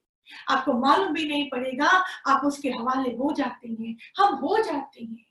आपको 0.50 0.74
मालूम 0.74 1.13
भी 1.13 1.28
नहीं 1.28 1.50
पड़ेगा, 1.50 2.06
आप 2.28 2.42
उसके 2.46 2.70
हवाले 2.70 3.10
हो 3.10 3.34
जाते 3.34 3.68
हैं, 3.70 3.98
हम 4.18 4.34
हो 4.34 4.63
जाते 4.63 5.04
हैं। 5.04 5.25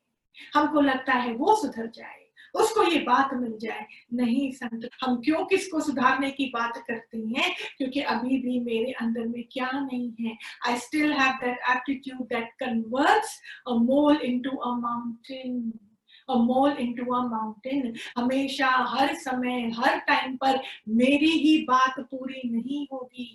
हमको 0.54 0.80
लगता 0.80 1.12
है 1.12 1.32
वो 1.32 1.56
सुधर 1.56 1.86
जाए। 1.86 2.27
उसको 2.58 2.82
ये 2.82 2.98
बात 2.98 3.34
मिल 3.34 3.58
जाए। 3.58 3.86
नहीं 4.14 4.50
संत, 4.52 4.88
हम 5.02 5.16
क्यों 5.16 5.44
किसको 5.44 5.80
सुधारने 5.80 6.30
की 6.30 6.46
बात 6.54 6.76
करते 6.88 7.18
हैं? 7.18 7.54
क्योंकि 7.78 8.00
अभी 8.00 8.38
भी 8.42 8.60
मेरे 8.60 8.92
अंदर 8.92 9.26
में 9.26 9.44
क्या 9.52 9.70
नहीं 9.72 10.12
है। 10.20 10.36
I 10.66 10.78
still 10.78 11.12
have 11.12 11.32
that 11.44 11.58
aptitude 11.70 12.22
that 12.22 12.52
converts 12.60 13.40
a 13.68 13.74
mole 13.74 14.16
into 14.16 14.50
a 14.50 14.78
mountain 14.78 15.72
a 16.28 16.38
mole 16.38 16.76
into 16.76 17.02
a 17.02 17.22
mountain 17.28 17.94
हमेशा 18.16 18.68
हर 18.94 19.14
समय 19.14 19.70
हर 19.78 19.98
टाइम 20.08 20.36
पर 20.36 20.60
मेरी 21.00 21.30
ही 21.44 21.56
बात 21.68 22.00
पूरी 22.10 22.42
नहीं 22.50 22.86
होगी 22.92 23.28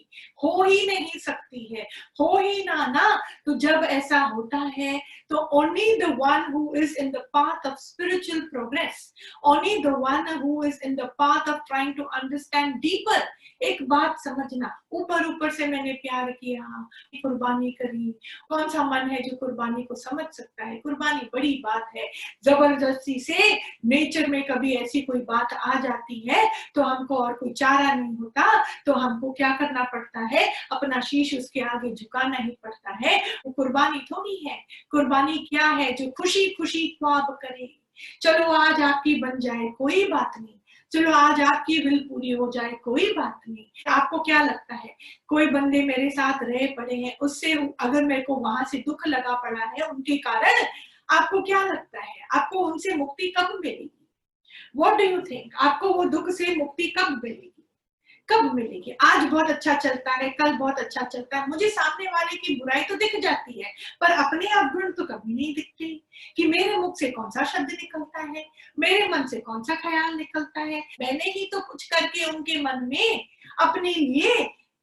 हो 0.44 0.64
ही 0.64 0.86
नहीं 0.88 1.20
सकती 1.20 1.66
है 1.76 1.88
हो 2.20 2.38
ही 2.38 2.64
ना 2.64 2.86
ना 2.88 3.08
तो 3.46 3.56
जब 3.66 3.84
ऐसा 3.90 4.20
होता 4.36 4.58
है 4.78 5.00
तो 5.30 5.48
only 5.54 5.86
the 6.00 6.12
one 6.18 6.52
who 6.52 6.64
is 6.76 6.96
in 7.04 7.12
the 7.12 7.22
path 7.36 7.66
of 7.66 7.80
spiritual 7.80 8.42
progress 8.50 9.14
only 9.44 9.82
the 9.82 9.94
one 10.06 10.28
who 10.42 10.62
is 10.64 10.78
in 10.80 10.96
the 10.96 11.10
path 11.22 11.48
of 11.48 11.62
trying 11.70 11.96
to 11.96 12.08
understand 12.22 12.82
deeper 12.82 13.22
एक 13.62 13.82
बात 13.90 14.18
समझना 14.20 14.70
ऊपर 14.94 15.26
ऊपर 15.26 15.50
से 15.50 15.68
मैंने 15.68 15.92
प्यार 16.02 16.32
किया 16.32 16.64
कुर्बानी 17.16 17.72
करी 17.72 18.12
कौन 18.50 18.68
सा 18.70 18.84
मन 18.84 19.10
है 19.10 19.22
जो 19.24 19.36
कुर्बानी 19.38 19.84
को 19.84 19.96
समझ 19.96 20.26
सकता 20.36 20.66
है 20.66 20.78
कुर्बानी 20.78 21.30
बड़ी 21.34 21.54
बात 21.66 21.92
है 21.96 22.08
ज़बरदस्ती 22.84 23.20
से 23.20 23.54
नेचर 23.86 24.28
में 24.28 24.44
कभी 24.44 24.74
ऐसी 24.74 25.02
कोई 25.02 25.20
बात 25.20 25.54
आ 25.54 25.80
जाती 25.80 26.20
है 26.30 26.50
तो 26.76 26.82
हमको 26.82 27.16
और 27.16 27.34
कोई 27.34 27.54
चारा 27.54 27.94
नहीं 27.94 28.16
होता 28.16 28.64
तो 28.86 28.94
हमको 28.94 29.32
क्या 29.32 29.50
करना 29.50 29.84
पड़ता 29.84 30.20
है? 30.20 30.54
अपना 30.72 31.02
शीश 31.02 31.34
उसके 31.34 31.60
आगे 31.60 31.94
झुकाना 31.96 32.38
ही 32.38 32.58
पड़ता 32.64 32.98
है। 33.04 33.18
वो 33.46 33.52
कुर्बानी 33.52 34.00
थोड़ी 34.00 34.50
है। 34.50 34.58
कुर्बानी 34.92 35.38
क्या 35.50 35.68
है? 35.68 35.92
जो 35.94 36.12
खुशी 36.12 36.50
खुशी 36.50 36.88
ख्वाब 36.88 37.38
करे। 37.42 37.80
चलो 38.22 38.52
आज 38.52 38.82
आपकी 38.82 39.16
बन 39.16 39.40
जाए 39.40 39.68
कोई 39.78 40.06
बात 40.06 40.32
नहीं। 40.42 40.56
चलो 40.92 41.12
आज 41.12 41.42
आपकी 41.42 41.78
विल 41.80 42.00
पूरी 42.00 42.32
हो 42.32 42.52
जाए 42.52 42.72
कोई 42.72 43.12
बात 43.14 43.40
नहीं। 43.50 43.66
आपको 43.88 44.20
क्या 44.20 44.42
लगता 44.44 44.76
है? 44.76 44.96
कोई 45.28 45.46
बंदे 45.46 45.82
मेरे 45.82 46.10
साथ 46.10 46.44
रहे 46.44 46.68
पड़े 46.68 46.96
हैं, 46.96 47.18
उससे 47.18 47.54
अगर 47.80 48.04
मेरे 48.04 48.22
को 48.22 48.36
वहाँ 48.36 48.66
से 48.66 48.78
दुख 48.78 49.08
लगा 49.08 49.36
पड़ा 49.36 49.66
है, 49.66 49.82
उनके 49.82 50.18
कारण 50.18 50.68
आपको 51.14 51.42
क्या 51.42 51.64
लगता 51.64 52.02
है? 52.02 52.16
आपको 52.34 52.60
उनसे 52.60 52.96
मुक्ति 52.96 53.28
कब 53.28 53.62
मिलेगी? 53.66 54.10
वॉट 54.76 54.98
डू 54.98 55.04
यू 55.04 55.22
थिंक 55.22 55.56
आपको 55.56 55.90
वो 55.90 56.06
दुख 56.06 56.30
से 56.30 56.56
मुक्ति 56.56 56.88
कब 56.88 57.22
मिलेगी? 57.24 57.50
कब 58.30 58.54
मिलेगी? 58.54 58.92
आज 59.02 59.28
बहुत 59.28 59.50
अच्छा 59.50 59.74
चलता 59.74 60.12
है, 60.12 60.30
कल 60.30 60.54
बहुत 60.54 60.80
अच्छा 60.80 61.02
चलता 61.02 61.38
है। 61.38 61.48
मुझे 61.48 61.70
सामने 61.70 62.06
वाले 62.08 62.38
की 62.38 62.56
बुराई 62.56 62.84
तो 62.84 62.96
दिख 62.96 63.20
जाती 63.20 63.62
है, 63.62 63.74
पर 64.02 64.12
अपने 64.12 64.48
अवगुण 64.48 64.92
तो 64.92 65.04
कभी 65.06 65.34
नहीं 65.34 65.54
दिखते। 65.56 66.04
कि 66.38 66.48
मेरे 66.48 66.78
मुख 66.78 67.00
से 67.00 67.12
कौन 67.12 67.30
सा 67.30 67.44
शब्द 67.44 67.72
निकलता 67.72 68.22
है? 68.22 68.46
मेरे 68.80 69.08
मन 69.08 69.28
से 69.28 69.40
कौन 69.40 69.64
सा 69.64 69.76
ख्याल 69.76 70.16
निकलता 70.16 70.60
है? 70.60 70.84
मैंने 71.00 71.32
ही 71.32 71.50
तो 71.52 71.60
कुछ 71.60 71.90
करके 71.90 72.26
उनके 72.26 72.62
मन 72.62 72.80
में 72.84 73.30
अपने 73.60 73.90
लिए 73.90 74.34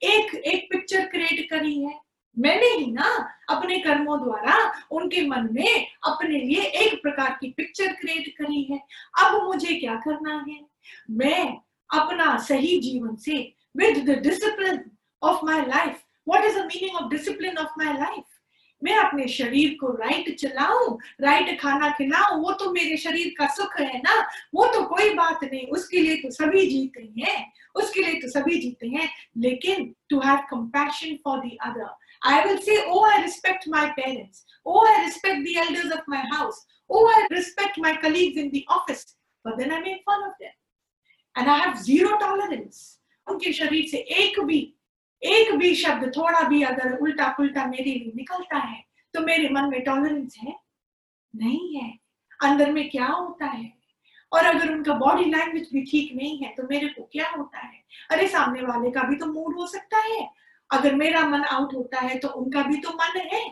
एक 0.02 0.34
एक 0.34 0.68
पिक्चर 0.72 1.06
क्रिएट 1.06 1.50
करी 1.50 1.84
है। 1.84 2.10
मैंने 2.38 2.66
ही 2.66 2.90
ना 2.92 3.06
अपने 3.50 3.78
कर्मों 3.78 4.18
द्वारा 4.22 4.56
उनके 4.90 5.26
मन 5.26 5.49
में 5.52 5.87
अपने 6.06 6.38
लिए 6.40 6.62
एक 6.62 7.02
प्रकार 7.02 7.38
की 7.40 7.50
पिक्चर 7.50 7.92
क्रिएट 7.92 8.28
करी 8.38 8.62
है। 8.62 8.80
अब 9.25 9.42
मुझे 9.44 9.75
क्या 9.75 9.94
करना 9.94 10.44
है? 10.49 10.60
मैं 11.10 11.56
अपना 11.90 12.37
सही 12.38 12.80
जीवन 12.80 13.16
से 13.16 13.38
with 13.76 14.04
the 14.10 14.18
discipline 14.22 14.90
of 15.22 15.44
my 15.44 15.60
life 15.60 16.02
what 16.28 16.44
is 16.44 16.58
the 16.58 16.64
meaning 16.64 16.96
of 16.96 17.10
discipline 17.10 17.58
of 17.58 17.84
my 17.84 17.92
life 17.92 18.25
मैं 18.82 18.96
अपने 18.96 19.26
शरीर 19.28 19.76
को 19.80 19.87
राइट 19.92 20.38
चलाऊं 20.38 20.96
राइट 21.20 21.60
खाना 21.60 21.88
खिलाऊं, 21.90 22.42
वो 22.42 22.52
तो 22.52 22.70
मेरे 22.70 22.96
शरीर 22.96 23.34
का 23.38 23.46
सुख 23.46 23.80
है 23.80 23.99
ना? 23.99 24.20
वो 24.54 24.66
तो 24.66 24.82
कोई 24.87 25.14
बात 25.14 25.44
नहीं, 25.44 25.66
उसके 25.66 26.00
लिए 26.00 26.16
तो 26.16 26.30
सभी 26.30 26.66
जीते 26.66 27.02
हैं, 27.18 27.52
उसके 27.75 28.02
लिए 28.02 28.14
तो 28.14 28.28
सभी 28.28 28.58
जीते 28.58 28.88
हैं, 28.88 29.08
लेकिन 29.37 29.94
to 30.10 30.20
have 30.20 30.37
compassion 30.37 31.16
for 31.25 31.38
the 31.38 31.50
other 31.62 31.90
I 32.23 32.45
will 32.45 32.61
say, 32.61 32.85
Oh, 32.87 33.05
I 33.05 33.23
respect 33.23 33.67
my 33.67 33.93
parents. 33.99 34.45
Oh, 34.67 34.87
I 34.87 35.05
respect 35.05 35.45
the 35.45 35.57
elders 35.57 35.93
of 35.93 36.00
my 36.07 36.25
house. 36.31 36.67
Oh, 36.91 37.07
I 37.07 37.27
respect 37.31 37.79
my 37.79 37.97
colleagues 37.97 38.37
in 38.37 38.50
the 38.50 38.65
office. 38.69 39.17
But 39.45 39.59
then 39.59 39.73
I 39.73 39.81
make 39.81 40.03
fun 40.05 40.23
of 40.23 40.35
them. 40.41 40.53
And 41.37 41.49
I 41.49 41.61
have 41.61 41.75
zero 41.83 42.17
tolerance 42.21 42.79
उनके 43.27 43.53
शरीर 43.53 43.87
से 43.89 43.99
एक 44.23 44.41
भी 44.45 44.59
एक 45.23 45.53
भी 45.59 45.75
शब्द 45.75 46.12
थोड़ा 46.17 46.41
भी 46.49 46.62
अगर 46.62 46.97
उल्टा 46.97 47.29
पुल्टा 47.37 47.67
मेरे 47.67 47.95
लिए 47.95 48.12
निकलता 48.17 48.59
है 48.59 48.83
तो 49.15 49.21
मन 49.21 49.69
में 49.71 49.81
टॉलरेंस 49.85 50.37
है 50.39 50.55
नहीं 51.35 51.77
है 51.77 51.91
अंदर 52.41 52.73
में 52.73 52.89
क्या 52.91 53.07
होता 53.07 53.47
है 53.47 53.73
और 54.33 54.45
अगर 54.47 54.73
उनका 54.73 54.95
बॉडी 54.95 55.25
लैंग्वेज 55.25 55.69
भी 55.73 55.83
ठीक 55.91 56.15
नहीं 56.17 56.39
है 56.39 56.55
तो 56.57 56.67
मेरे 56.71 56.89
को 56.89 57.09
क्या 57.12 57.29
होता 57.37 57.59
है 57.59 57.83
अरे 58.11 58.27
सामने 58.29 58.62
वाले 58.62 58.91
का 58.91 59.03
भी 59.03 59.17
तो 59.17 59.27
मूड 59.27 59.57
हो 59.57 59.67
सकता 59.67 59.99
है 59.99 60.29
अगर 60.71 60.95
मेरा 60.95 61.27
मन 61.29 61.45
आउट 61.45 61.75
होता 61.75 62.00
है 62.00 62.19
तो 62.19 62.29
उनका 62.29 62.62
भी 62.62 62.77
तो 62.81 62.91
मन 62.95 63.19
है। 63.33 63.45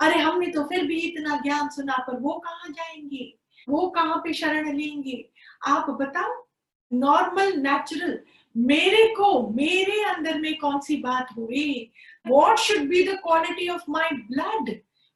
अरे 0.00 0.18
हमने 0.18 0.46
तो 0.52 0.62
फिर 0.64 0.84
भी 0.86 0.98
इतना 1.00 1.36
ज्ञान 1.42 1.68
सुना, 1.68 1.96
पर 2.06 2.18
वो 2.20 2.32
कहाँ 2.38 2.68
जाएँगे? 2.70 3.32
वो 3.68 3.88
कहाँ 3.90 4.16
पे 4.24 4.32
शरण 4.32 4.72
लेंगे? 4.76 5.24
आप 5.66 5.90
बताओ 6.00 6.44
नॉर्मल 6.92 7.52
नेचुरल 7.58 8.18
मेरे 8.54 9.06
को, 9.14 9.48
मेरे 9.48 10.02
अंदर 10.04 10.38
में 10.40 10.54
कौन 10.58 10.78
सी 10.80 10.96
बात 10.96 11.28
हुई? 11.36 11.90
What 12.26 12.58
should 12.58 12.88
be 12.88 13.02
the 13.08 13.18
quality 13.22 13.68
of 13.68 13.90
my 13.90 14.16
blood 14.30 14.70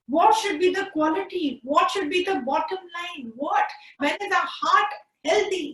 what 0.09 0.35
should 0.35 0.59
be 0.59 0.71
the 0.75 0.85
quality 0.93 1.61
what 1.67 1.89
should 1.91 2.09
be 2.09 2.25
the 2.25 2.37
bottom 2.45 2.87
line 2.97 3.33
what 3.37 3.73
when 4.03 4.27
is 4.27 4.35
heart 4.35 4.95
healthy 5.27 5.65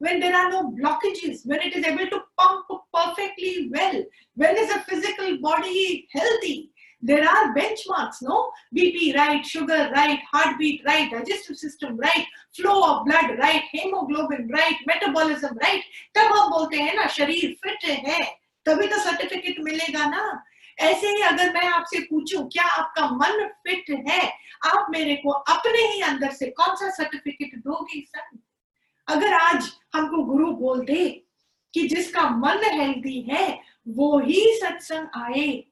when 0.00 0.20
there 0.20 0.34
are 0.34 0.52
no 0.52 0.60
blockages 0.76 1.46
when 1.46 1.66
it 1.66 1.76
is 1.76 1.86
able 1.86 2.06
to 2.06 2.18
pump 2.40 2.72
perfectly 2.96 3.54
well 3.68 4.04
when 4.40 4.56
is 4.56 4.70
a 4.70 4.80
physical 4.88 5.38
body 5.38 6.08
healthy 6.12 6.70
there 7.02 7.26
are 7.26 7.54
benchmarks, 7.54 8.16
no? 8.22 8.50
BP 8.76 9.14
right, 9.14 9.44
sugar 9.44 9.90
right, 9.94 10.18
heartbeat 10.30 10.82
right, 10.86 11.10
digestive 11.10 11.56
system 11.56 11.96
right, 11.96 12.26
flow 12.54 12.84
of 12.84 13.06
blood 13.06 13.38
right, 13.38 13.62
hemoglobin 13.72 14.48
right, 14.52 14.76
metabolism 14.86 15.56
right. 15.62 15.82
तब 16.14 16.32
हम 16.36 16.50
बोलते 16.50 16.78
हैं 16.78 16.94
ना 16.96 17.06
शरीर 17.16 17.56
fit 17.64 17.84
है 18.06 18.20
तभी 18.66 18.86
तो 18.88 18.98
certificate 19.02 19.60
मिलेगा 19.64 20.04
ना 20.10 20.22
ऐसे 20.78 21.08
ही 21.08 21.22
अगर 21.30 21.52
मैं 21.54 21.66
आपसे 21.68 22.00
पूछूँ 22.10 22.48
क्या 22.52 22.64
आपका 22.82 23.08
मन 23.16 23.46
फिट 23.66 23.90
है 24.08 24.20
आप 24.66 24.86
मेरे 24.90 25.14
को 25.24 25.30
अपने 25.54 25.86
ही 25.92 26.00
अंदर 26.10 26.32
से 26.32 26.50
कौन 26.60 26.76
सा 26.76 26.90
सर्टिफिकेट 27.02 27.56
दोगे 27.64 28.00
सर 28.00 28.38
अगर 29.08 29.34
आज 29.34 29.72
हमको 29.94 30.22
गुरु 30.24 30.52
बोल 30.60 30.84
दे 30.84 31.08
कि 31.74 31.88
जिसका 31.88 32.28
मन 32.36 32.64
हेल्दी 32.72 33.20
है 33.30 33.46
वो 33.86 34.18
ही 34.18 34.44
सत्संग 34.56 35.08
आए 35.16 35.64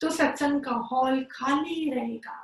तो 0.00 0.10
सत्संग 0.10 0.60
का 0.60 0.74
हॉल 0.90 1.22
खाली 1.24 1.90
रहेगा। 1.90 2.42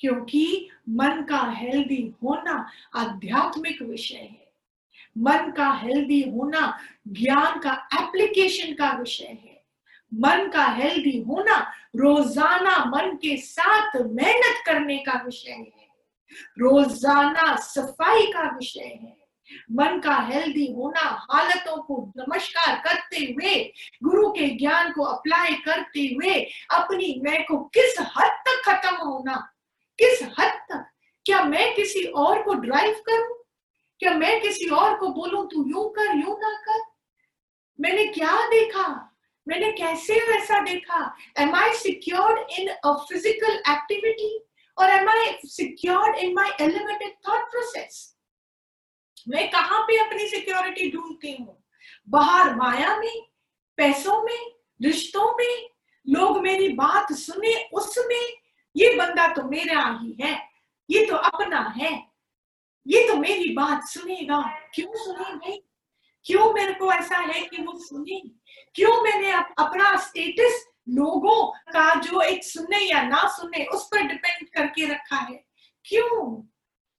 क्योंकि 0.00 0.68
मन 0.88 1.22
का 1.22 1.40
हेल्दी 1.50 2.14
होना 2.22 2.70
आध्यात्मिक 2.94 3.82
विषय 3.82 4.14
है। 4.14 4.52
मन 5.18 5.50
का 5.50 5.70
हेल्दी 5.72 6.20
होना 6.30 6.78
ज्ञान 7.08 7.58
का 7.60 7.72
एप्लीकेशन 7.94 8.74
का 8.74 8.92
विषय 8.92 9.24
है। 9.24 9.62
मन 10.14 10.48
का 10.48 10.66
हेल्दी 10.66 11.18
होना 11.22 11.58
रोज़ाना 11.96 12.84
मन 12.84 13.16
के 13.16 13.36
साथ 13.36 13.96
मेहनत 13.96 14.62
करने 14.66 14.98
का 14.98 15.22
विषय 15.24 15.50
है। 15.50 15.88
रोज़ाना 16.58 17.54
सफ़ाई 17.56 18.26
का 18.26 18.50
विषय 18.56 18.98
है। 19.02 19.17
मन 19.72 19.98
का 20.00 20.14
हेल्दी 20.14 20.66
होना, 20.72 21.26
हालतों 21.30 21.76
को 21.82 22.12
नमस्कार 22.16 22.74
करते 22.84 23.16
हुए, 23.16 23.54
गुरु 24.04 24.28
के 24.30 24.48
ज्ञान 24.48 24.92
को 24.92 25.02
अप्लाई 25.02 25.54
करते 25.54 26.00
हुए, 26.00 26.34
अपनी 26.70 27.20
मैं 27.24 27.44
को 27.44 27.58
किस 27.58 28.00
हद 28.00 28.30
तक 28.48 28.62
खत्म 28.64 28.94
होना? 28.96 29.36
किस 29.98 30.22
हद 30.22 30.52
तक? 30.70 30.84
क्या 31.26 31.42
मैं 31.44 31.74
किसी 31.74 32.04
और 32.04 32.42
को 32.42 32.54
ड्राइव 32.54 33.02
करूँ? 33.08 33.36
क्या 34.00 34.14
मैं 34.14 34.40
किसी 34.40 34.68
और 34.68 34.96
को 34.96 35.08
बोलूँ, 35.08 35.46
तू 35.48 35.64
यूँ 35.68 35.88
कर, 35.90 36.16
यूँ 36.16 36.38
ना 36.40 36.52
कर 36.66 36.80
मैंने 37.78 38.04
क्या 38.04 38.36
देखा? 38.50 39.14
मैंने 39.46 39.70
कैसे 39.72 40.14
वैसा 40.14 40.60
देखा? 40.60 41.16
Am 41.38 41.54
I 41.54 41.74
secured 41.74 42.38
in 42.58 42.68
a 42.68 42.92
physical 43.08 43.62
activity 43.72 44.46
और 44.78 44.90
am 44.90 45.08
I 45.08 45.32
secured 45.44 46.16
in 46.16 46.34
my 46.34 46.50
elemented 46.60 47.14
thought 47.28 47.50
process 47.50 48.17
मैं 49.28 49.50
कहाँ 49.50 49.80
पे 49.80 49.98
अपनी 49.98 50.28
सिक्योरिटी 50.28 50.90
ढूंढती 50.90 51.32
हूँ? 51.32 51.64
बाहर 52.08 52.54
माया 52.54 52.96
में, 52.96 53.26
पैसों 53.76 54.22
में, 54.22 54.54
रिश्तों 54.82 55.32
में, 55.32 55.70
लोग 56.08 56.40
मेरी 56.40 56.68
बात 56.68 57.12
सुने, 57.12 57.68
उसमें। 57.72 58.32
ये 58.76 58.94
बंदा 58.94 59.32
तो 59.32 59.42
मेरा 59.42 60.00
ही 60.02 60.16
है, 60.20 60.48
ये 60.90 61.06
तो 61.06 61.16
अपना 61.16 61.74
है। 61.76 62.08
ये 62.86 63.08
तो 63.08 63.16
मेरी 63.16 63.54
बात 63.54 63.84
सुनेगा। 63.84 64.42
क्यों 64.74 64.96
सुने 64.96 65.34
भाई? 65.34 65.62
क्यों 66.24 66.52
मेरे 66.52 66.74
को 66.74 66.92
ऐसा 66.92 67.16
है 67.16 67.42
कि 67.44 67.62
वो 67.62 67.78
सुने? 67.78 68.22
क्यों 68.74 69.02
मैंने 69.02 69.32
अपना 69.32 69.96
स्टेटस 69.96 70.68
लोगों 70.88 71.46
का 71.46 71.94
जो 71.94 72.20
एक 72.20 72.44
सुने 72.44 72.78
या 72.78 73.02
ना 73.02 73.28
सुने, 73.28 73.64
उस 73.64 73.86
पर 73.86 74.02
डिपेंड 74.02 74.48
करके 74.48 74.86
रखा 74.86 75.16
है? 75.16 75.44
क्यों? 75.84 76.48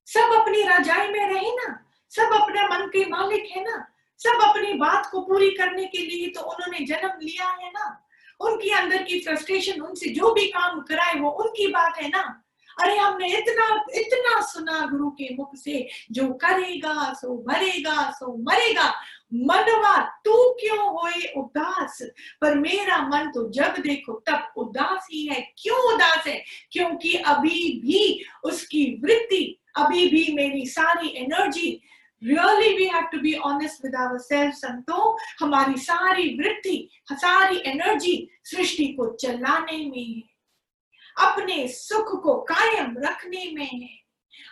सब 0.06 0.40
अपनी 0.40 0.62
रजाई 0.62 1.08
में 1.08 1.34
रहे 1.34 1.50
ना। 1.50 1.89
सब 2.10 2.40
अपने 2.42 2.62
मन 2.62 2.86
के 2.86 3.04
मालिक 3.04 3.50
है 3.56 3.62
ना। 3.64 3.86
सब 4.18 4.42
अपनी 4.42 4.72
बात 4.72 5.08
को 5.12 5.20
पूरी 5.20 5.50
करने 5.50 5.84
के 5.84 5.98
लिए 5.98 6.28
तो 6.28 6.40
उन्होंने 6.40 6.84
जन्म 6.86 7.18
लिया 7.22 7.48
है 7.48 7.70
ना। 7.70 8.06
उनकी 8.40 8.70
अंदर 8.70 9.02
की 9.02 9.20
फ्रस्ट्रेशन 9.20 9.80
उनसे 9.80 10.08
जो 10.08 10.34
भी 10.34 10.46
काम 10.46 10.80
कराए 10.80 11.14
वो 11.14 11.30
उनकी 11.30 11.66
बात 11.66 11.98
है 11.98 12.08
ना। 12.08 12.44
अरे 12.80 12.96
हमने 12.96 13.28
इतना 13.28 13.84
इतना 13.94 14.40
सुना 14.40 14.86
गुरु 14.86 15.10
के 15.10 15.34
मुख 15.34 15.56
से, 15.56 15.88
जो 16.12 16.28
करेगा, 16.28 17.12
सो 17.12 17.44
भरेगा 17.48 18.10
सो 18.10 18.36
मरेगा। 18.36 18.94
मनवा, 19.34 19.96
तू 20.24 20.52
क्यों 20.52 20.78
होए 20.78 21.32
उदास? 21.36 21.98
पर 22.40 22.54
मेरा 22.54 22.98
मन 23.08 23.30
तो 23.30 23.50
जब 23.50 23.74
देखो 23.80 24.12
तब 24.12 24.52
उदास 24.56 25.08
ही 25.12 25.26
है। 25.26 25.40
क्यों 25.58 25.94
उदास 25.94 26.26
है? 26.26 26.44
क्योंकि 26.72 27.14
अभी 27.14 27.80
भी 27.80 28.24
उसकी 28.44 29.00
वृत्ति, 29.04 29.60
अभी 29.76 30.06
भी 30.06 30.32
मेरी 30.34 30.66
सारी 30.66 31.08
energy 31.16 31.80
really 32.24 32.76
we 32.76 32.84
have 32.84 33.02
to 33.02 33.18
be 33.18 33.34
honest 33.34 33.84
with 33.84 33.94
our 33.94 34.18
self 34.18 34.54
संतो 34.54 35.18
हमारी 35.40 35.80
सारी 35.80 36.38
वृत्ति, 36.38 36.88
सारी 37.12 37.62
एनर्जी 37.66 38.28
सृष्टि 38.44 38.86
को 38.86 39.16
चलाने 39.16 39.90
में 39.90 40.14
है 40.14 40.40
अपने 41.26 41.68
सुख 41.68 42.22
को 42.22 42.34
कायम 42.34 42.94
रखने 42.98 43.52
में 43.54 43.66
है 43.66 44.00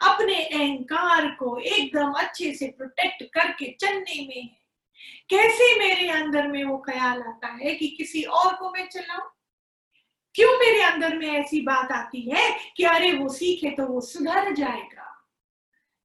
अपने 0.02 0.44
अहंकार 0.44 1.26
को 1.26 1.58
एकदम 1.58 2.12
अच्छे 2.12 2.54
से 2.54 2.66
प्रोटेक्ट 2.66 3.22
करके 3.34 3.76
चलने 3.80 4.26
में। 4.26 4.42
है 4.42 4.68
कैसे 5.30 5.78
मेरे 5.78 6.08
अंदर 6.08 6.46
में 6.46 6.64
वो 6.64 6.78
ख्याल 6.78 7.22
आता 7.22 7.46
है 7.46 7.74
कि 7.74 7.88
किसी 7.88 8.22
और 8.22 8.54
को 8.54 8.70
मैं 8.70 8.88
चलाऊं? 8.88 9.28
क्यों 10.34 10.58
मेरे 10.58 10.82
अंदर 10.82 11.16
में 11.16 11.28
ऐसी 11.28 11.60
बात 11.60 11.92
आती 11.92 12.30
है 12.30 12.58
कि 12.76 12.84
अरे 12.84 13.12
वो 13.12 13.28
सीखे 13.28 13.70
तो 13.70 13.86
वो 13.86 14.00
सुधर 14.00 14.52
जाएगा? 14.52 15.07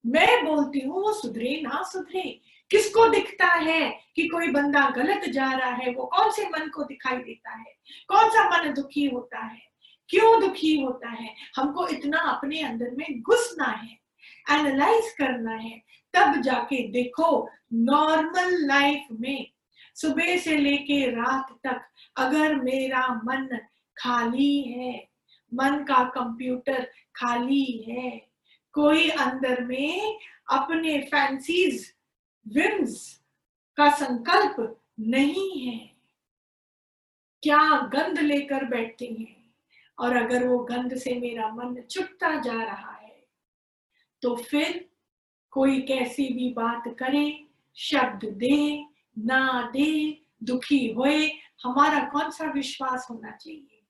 मैं 0.05 0.45
बोलती 0.45 0.79
हूँ, 0.79 1.01
वो 1.01 1.13
सुधरे 1.13 1.61
ना 1.61 1.83
सुधरे। 1.83 2.41
किसको 2.69 3.07
दिखता 3.07 3.45
है 3.45 3.99
कि 4.15 4.27
कोई 4.27 4.47
बंदा 4.47 4.89
गलत 4.89 5.29
जा 5.29 5.51
रहा 5.51 5.69
है? 5.69 5.93
वो 5.93 6.05
कौन 6.05 6.31
से 6.31 6.45
मन 6.45 6.69
को 6.69 6.83
दिखाई 6.83 7.17
देता 7.17 7.57
है? 7.57 7.73
कौन 8.07 8.29
सा 8.29 8.49
मन 8.49 8.73
दुखी 8.73 9.05
होता 9.05 9.39
है? 9.39 9.61
क्यों 10.09 10.41
दुखी 10.41 10.81
होता 10.81 11.09
है? 11.09 11.35
हमको 11.55 11.87
इतना 11.87 12.17
अपने 12.17 12.61
अंदर 12.61 12.91
में 12.91 13.21
घुसना 13.21 13.65
है 13.65 14.03
एनालाइज 14.51 15.11
करना 15.11 15.51
है, 15.51 15.81
तब 16.13 16.41
जाके 16.41 16.87
देखो 16.87 17.49
नॉर्मल 17.73 18.67
लाइफ 18.67 19.07
में 19.11 19.51
सुबह 19.95 20.37
से 20.37 20.57
लेके 20.57 21.05
रात 21.11 21.59
तक 21.67 21.81
अगर 22.17 22.55
मेरा 22.55 23.07
मन 23.07 23.59
खाली 23.97 24.61
है, 24.61 25.09
मन 25.53 25.83
का 25.83 26.03
कंप्यूटर 26.03 26.91
खाली 27.15 27.85
है 27.89 28.32
कोई 28.73 29.09
अंदर 29.09 29.63
में 29.63 30.19
अपने 30.51 30.99
फैंसीज 31.01 31.93
विम्स 32.47 33.23
का 33.77 33.89
संकल्प 33.95 34.81
नहीं 34.99 35.61
है। 35.61 35.91
क्या 37.43 37.81
गंध 37.87 38.19
लेकर 38.19 38.65
बैठते 38.65 39.05
हैं? 39.05 39.53
और 39.99 40.15
अगर 40.15 40.47
वो 40.47 40.57
गंध 40.59 40.95
से 40.95 41.19
मेरा 41.19 41.49
मन 41.49 41.81
चुपता 41.81 42.39
जा 42.41 42.63
रहा 42.63 42.91
है 42.91 43.23
तो 44.21 44.35
फिर 44.35 44.89
कोई 45.51 45.81
कैसी 45.81 46.33
भी 46.33 46.49
बात 46.53 46.83
करे, 46.87 47.45
शब्द 47.75 48.25
दे, 48.25 48.85
ना 49.17 49.69
दे, 49.73 50.21
दुखी 50.43 50.91
होए, 50.91 51.27
हमारा 51.63 51.99
कौन 52.09 52.31
सा 52.31 52.45
विश्वास 52.51 53.07
होना 53.09 53.31
चाहिए? 53.31 53.83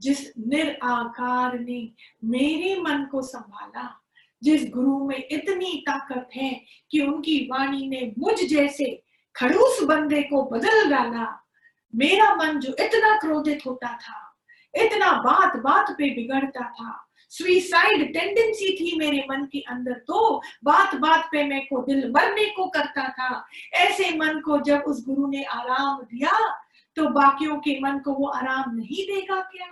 जिस 0.00 0.32
निराकार 0.38 1.58
ने 1.58 1.92
मेरे 2.24 2.80
मन 2.80 3.04
को 3.04 3.22
संभाला 3.22 4.02
जिस 4.42 4.68
गुरु 4.70 4.98
में 5.06 5.16
इतनी 5.30 5.82
ताकत 5.88 6.28
है 6.36 6.50
कि 6.90 7.00
उनकी 7.00 7.38
वाणी 7.52 7.88
ने 7.88 8.12
मुझ 8.18 8.34
जैसे 8.40 9.02
खड़ूस 9.36 9.82
बंदे 9.82 10.22
को 10.22 10.42
बदल 10.50 10.90
डाला। 10.90 11.26
मेरा 11.94 12.34
मन 12.36 12.58
जो 12.58 12.72
इतना 12.80 13.16
क्रोधित 13.18 13.66
होता 13.66 13.92
था, 13.96 14.18
इतना 14.74 15.12
बात 15.22 15.56
बात 15.56 15.90
पे 15.90 16.10
बिगड़ता 16.14 16.68
था 16.70 17.06
सुइसाइड 17.32 18.12
टेंडेंसी 18.12 18.72
थी 18.76 18.96
मेरे 18.98 19.24
मन 19.30 19.44
के 19.44 19.60
अंदर 19.68 19.92
तो 20.06 20.36
बात 20.64 20.94
बात 20.94 21.28
पे 21.32 21.42
मेरे 21.44 21.60
को 21.60 21.82
दिल 21.82 22.10
मरने 22.10 22.46
को 22.46 22.66
करता 22.68 23.08
था। 23.08 23.46
ऐसे 23.74 24.10
मन 24.18 24.40
को 24.40 24.58
जब 24.60 24.84
उस 24.86 25.04
गुरु 25.06 25.28
ने 25.28 25.42
आराम 25.44 26.02
दिया 26.02 26.32
तो 26.96 27.08
बाकियों 27.10 27.56
के 27.56 27.78
मन 27.80 27.98
को 27.98 28.12
वो 28.12 28.28
आराम 28.28 28.74
नहीं 28.76 29.04
देगा 29.06 29.40
क्या? 29.40 29.66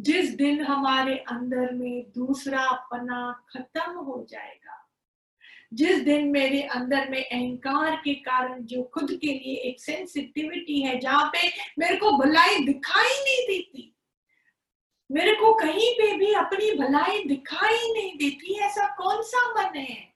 जिस 0.00 0.30
दिन 0.30 0.60
हमारे 0.60 1.16
अंदर 1.16 1.72
में 1.72 2.10
दूसरा 2.10 2.70
पना 2.90 3.46
खत्म 3.48 3.92
हो 3.92 4.26
जाएगा, 4.30 4.76
जिस 5.72 6.00
दिन 6.00 6.28
मेरे 6.28 6.62
अंदर 6.62 7.08
में 7.10 7.24
अहंकार 7.24 7.96
के 7.96 8.14
कारण 8.14 8.62
जो 8.62 8.82
खुद 8.82 9.10
के 9.10 9.26
लिए 9.26 9.54
एक 9.54 9.80
सेंसिटिविटी 9.80 10.80
है, 10.82 10.98
जहाँ 11.00 11.30
पे 11.32 11.48
मेरे 11.78 11.96
को 11.96 12.12
भलाई 12.12 12.64
दिखाई 12.64 13.12
नहीं 13.24 13.46
देती, 13.46 13.94
मेरे 15.10 15.34
को 15.34 15.54
कहीं 15.54 15.92
पे 15.94 16.16
भी 16.16 16.32
अपनी 16.34 16.70
भलाई 16.78 17.24
दिखाई 17.24 17.92
नहीं 17.92 18.12
देती, 18.18 18.58
ऐसा 18.60 18.94
कौन 18.94 19.22
सा 19.22 19.48
मन 19.52 19.76
है? 19.76 20.10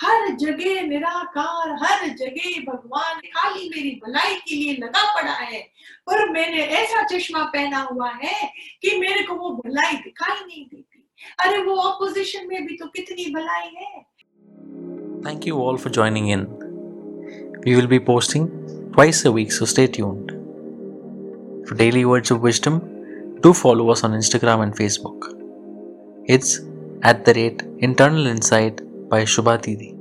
हर 0.00 0.28
जगह 0.40 0.80
निराकार 0.86 1.72
हर 1.82 2.06
जगह 2.18 2.60
भगवान 2.66 3.20
खाली 3.36 3.68
मेरी 3.74 3.90
भलाई 4.04 4.34
के 4.48 4.54
लिए 4.56 4.76
लगा 4.82 5.02
पड़ा 5.14 5.32
है 5.32 5.60
पर 6.10 6.28
मैंने 6.32 6.62
ऐसा 6.78 7.02
चश्मा 7.12 7.44
पहना 7.56 7.80
हुआ 7.90 8.10
है 8.22 8.38
कि 8.82 8.96
मेरे 9.00 9.22
को 9.26 9.34
वो 9.34 9.50
भलाई 9.56 9.96
दिखाई 10.04 10.44
नहीं 10.46 10.64
देती 10.64 11.04
अरे 11.44 11.62
वो 11.64 11.76
ऑपोजिशन 11.90 12.48
में 12.48 12.66
भी 12.66 12.76
तो 12.76 12.86
कितनी 12.96 13.30
भलाई 13.34 13.74
है 13.80 14.08
Thank 15.24 15.46
you 15.46 15.56
all 15.62 15.76
for 15.76 15.90
joining 15.90 16.28
in. 16.28 16.44
We 17.64 17.76
will 17.76 17.86
be 17.86 18.00
posting 18.00 18.44
twice 18.94 19.18
a 19.26 19.32
week, 19.32 19.50
so 19.52 19.66
stay 19.66 19.86
tuned. 19.86 20.30
For 21.68 21.74
daily 21.74 22.04
words 22.06 22.30
of 22.30 22.40
wisdom, 22.40 22.78
do 23.42 23.52
follow 23.52 23.90
us 23.90 24.02
on 24.02 24.14
Instagram 24.20 24.62
and 24.62 24.74
Facebook. 24.74 25.28
It's 26.26 26.60
at 27.02 27.26
the 27.26 27.34
rate 27.34 27.62
Internal 27.80 28.26
Insight 28.26 28.80
by 29.10 29.24
Shubha 29.24 29.60
Didi. 29.60 29.99